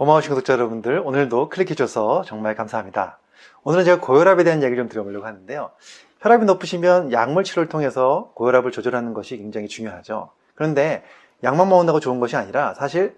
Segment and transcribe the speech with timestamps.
[0.00, 3.18] 고마우신 구독자 여러분들, 오늘도 클릭해줘서 정말 감사합니다.
[3.64, 5.72] 오늘은 제가 고혈압에 대한 얘기를 좀 드려보려고 하는데요.
[6.20, 10.30] 혈압이 높으시면 약물 치료를 통해서 고혈압을 조절하는 것이 굉장히 중요하죠.
[10.54, 11.04] 그런데
[11.44, 13.14] 약만 먹는다고 좋은 것이 아니라 사실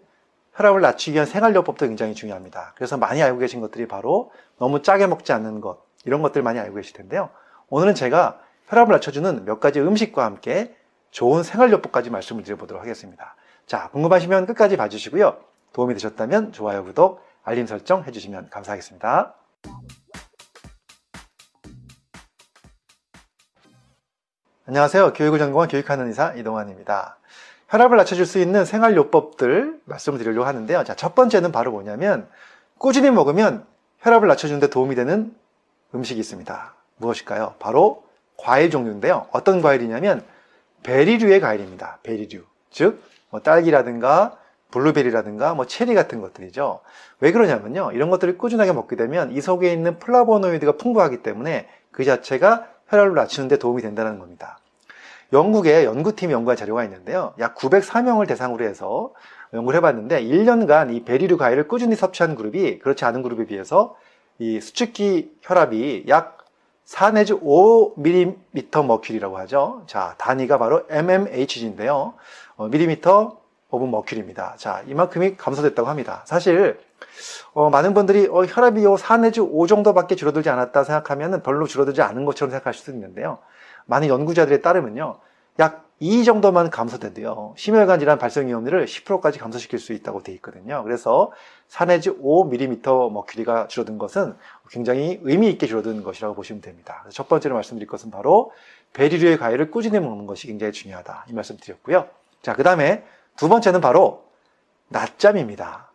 [0.55, 2.73] 혈압을 낮추기 위한 생활요법도 굉장히 중요합니다.
[2.75, 6.75] 그래서 많이 알고 계신 것들이 바로 너무 짜게 먹지 않는 것, 이런 것들 많이 알고
[6.75, 7.31] 계실 텐데요.
[7.69, 10.75] 오늘은 제가 혈압을 낮춰주는 몇 가지 음식과 함께
[11.13, 13.37] 좋은 생활요법까지 말씀을 드려보도록 하겠습니다.
[13.69, 15.52] 자, 궁금하시면 끝까지 봐주시고요.
[15.73, 19.35] 도움이 되셨다면 좋아요, 구독, 알림 설정 해주시면 감사하겠습니다.
[24.67, 25.13] 안녕하세요.
[25.15, 27.19] 교육을 전공한 교육하는 의사 이동환입니다.
[27.69, 30.85] 혈압을 낮춰줄 수 있는 생활요법들 말씀을 드리려고 하는데요.
[30.85, 32.29] 자, 첫 번째는 바로 뭐냐면
[32.79, 33.67] 꾸준히 먹으면
[34.01, 35.35] 혈압을 낮춰주는데 도움이 되는
[35.95, 36.75] 음식이 있습니다.
[36.99, 37.55] 무엇일까요?
[37.59, 38.05] 바로
[38.37, 39.27] 과일 종류인데요.
[39.31, 40.25] 어떤 과일이냐면
[40.83, 41.99] 베리류의 과일입니다.
[42.03, 42.45] 베리류.
[42.71, 44.39] 즉, 뭐 딸기라든가
[44.73, 46.81] 블루베리라든가 뭐 체리 같은 것들이죠.
[47.21, 47.93] 왜 그러냐면요.
[47.93, 53.49] 이런 것들을 꾸준하게 먹게 되면 이 속에 있는 플라보노이드가 풍부하기 때문에 그 자체가 혈압을 낮추는
[53.49, 54.59] 데 도움이 된다는 겁니다.
[55.33, 57.33] 영국에 연구팀 연구한 자료가 있는데요.
[57.39, 59.13] 약 904명을 대상으로 해서
[59.55, 63.97] 연구를 해봤는데 1년간 이 베리류 과일을 꾸준히 섭취한 그룹이 그렇지 않은 그룹에 비해서
[64.39, 66.39] 이 수축기 혈압이 약
[66.85, 69.85] 4 내지 5mm 머큐리라고 하죠.
[69.87, 72.15] 자, 단위가 바로 mmHg인데요.
[72.57, 73.39] 어, 밀리미터
[73.73, 74.55] 오븐 머큐리입니다.
[74.59, 76.23] 자, 이만큼이 감소됐다고 합니다.
[76.27, 76.79] 사실
[77.55, 82.27] 어, 많은 분들이 어, 혈압이 4 내지 5 정도밖에 줄어들지 않았다 생각하면 별로 줄어들지 않은
[82.27, 83.39] 것처럼 생각하실 수 있는데요.
[83.87, 85.19] 많은 연구자들에 따르면요.
[85.59, 87.55] 약 2 정도만 감소돼도요.
[87.57, 90.83] 심혈관 질환 발생 위험률을 10%까지 감소시킬 수 있다고 되어 있거든요.
[90.83, 91.31] 그래서
[91.69, 94.35] 4 내지 5mm 머큐리가 줄어든 것은
[94.69, 97.05] 굉장히 의미 있게 줄어든 것이라고 보시면 됩니다.
[97.11, 98.51] 첫 번째로 말씀드릴 것은 바로
[98.95, 101.27] 베리류의 과일을 꾸준히 먹는 것이 굉장히 중요하다.
[101.29, 102.09] 이 말씀 드렸고요.
[102.43, 103.05] 자, 그 다음에
[103.37, 104.25] 두 번째는 바로
[104.89, 105.91] 낮잠입니다.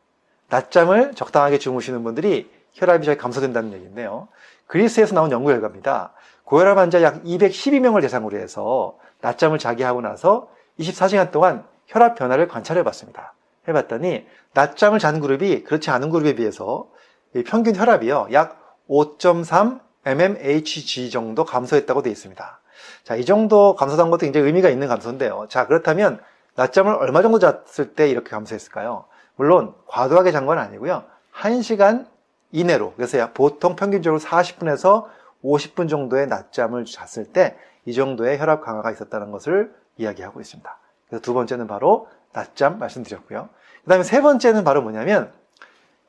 [0.49, 4.27] 낮잠을 적당하게 주무시는 분들이 혈압이 잘 감소된다는 얘기인데요.
[4.66, 6.13] 그리스에서 나온 연구 결과입니다.
[6.43, 10.49] 고혈압 환자 약 212명을 대상으로 해서 낮잠을 자기 하고 나서
[10.80, 13.33] 24시간 동안 혈압 변화를 관찰해 봤습니다.
[13.67, 16.89] 해봤더니 낮잠을 자는 그룹이 그렇지 않은 그룹에 비해서
[17.45, 18.30] 평균 혈압이요.
[18.31, 22.59] 약 5.3 mmHg 정도 감소했다고 되어 있습니다.
[23.04, 25.48] 자, 이 정도 감소한 것도 굉장히 의미가 있는 감소인데요.
[25.49, 26.21] 자, 그렇다면
[26.57, 29.05] 낮잠을 얼마 정도 잤을 때 이렇게 감소했을까요?
[29.35, 31.03] 물론 과도하게 잔 건 아니고요.
[31.33, 32.07] 1시간
[32.51, 35.05] 이내로 그래서 보통 평균적으로 40분에서
[35.43, 37.55] 50분 정도의 낮잠을 잤을 때
[37.87, 40.77] 이 정도의 혈압 강화가 있었다는 것을 이야기하고 있습니다.
[41.07, 43.47] 그래서 두 번째는 바로 낮잠 말씀드렸고요.
[43.83, 45.31] 그 다음에 세 번째는 바로 뭐냐면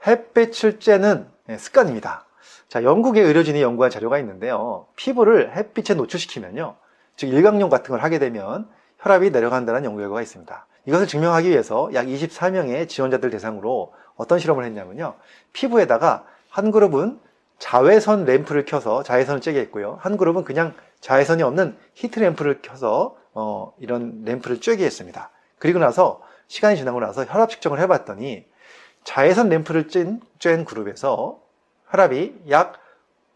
[0.05, 2.27] 햇빛을 쬐는 예, 습관입니다.
[2.69, 4.89] 자, 영국의 의료진이 연구한 자료가 있는데요.
[4.97, 6.75] 피부를 햇빛에 노출시키면요.
[7.17, 10.67] 즉 일광욕 같은 걸 하게 되면 혈압이 내려간다는 연구 결과가 있습니다.
[10.87, 15.15] 이것을 증명하기 위해서 약 24명의 지원자들 대상으로 어떤 실험을 했냐면요.
[15.53, 17.21] 피부에다가 한 그룹은
[17.59, 19.99] 자외선 램프를 켜서 자외선을 쬐게 했고요.
[20.01, 25.31] 한 그룹은 그냥 자외선이 없는 히트 램프를 켜서 어, 이런 램프를 쬐게 했습니다.
[25.59, 28.47] 그리고 나서 시간이 지나고 나서 혈압 측정을 해봤더니
[29.05, 31.39] 자외선 램프를 찐, 쬐는 그룹에서
[31.91, 32.75] 혈압이 약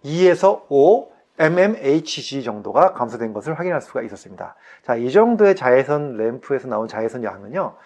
[0.05, 4.55] 2에서 5 mmHg 정도가 감소된 것을 확인할 수가 있었습니다.
[4.83, 7.77] 자, 이 정도의 자외선 램프에서 나온 자외선 양은요,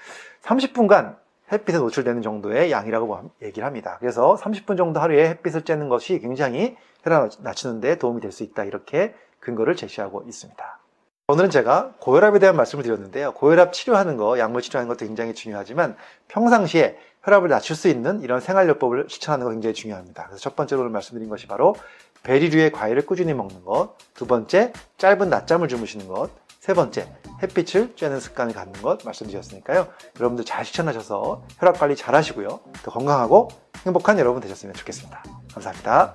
[0.43, 1.17] 30분간
[1.53, 3.97] 햇빛에 노출되는 정도의 양이라고 뭐 얘기를 합니다.
[4.01, 8.65] 그래서 30분 정도 하루에 햇빛을 쬐는 것이 굉장히 혈압 낮추는 데 도움이 될 수 있다.
[8.65, 10.79] 이렇게 근거를 제시하고 있습니다.
[11.29, 13.33] 오늘은 제가 고혈압에 대한 말씀을 드렸는데요.
[13.33, 15.97] 고혈압 치료하는 거, 약물 치료하는 것도 굉장히 중요하지만
[16.29, 20.27] 평상시에 혈압을 낮출 수 있는 이런 생활요법을 실천하는 거 굉장히 중요합니다.
[20.27, 21.75] 그래서 첫 번째로 오늘 말씀드린 것이 바로
[22.23, 27.13] 베리류의 과일을 꾸준히 먹는 것, 두 번째 짧은 낮잠을 주무시는 것, 세 번째
[27.43, 29.89] 햇빛을 쬐는 습관을 갖는 것 말씀드렸으니까요.
[30.21, 32.61] 여러분들 잘 실천하셔서 혈압 관리 잘 하시고요.
[32.85, 33.49] 더 건강하고
[33.85, 35.25] 행복한 여러분 되셨으면 좋겠습니다.
[35.53, 36.15] 감사합니다.